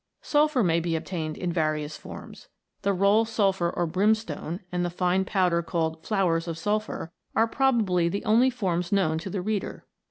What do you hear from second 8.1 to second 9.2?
only forms 86 MODERN ALCHEMY. known